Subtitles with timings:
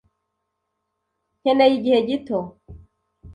[1.39, 2.39] Nkeneye igihe gito.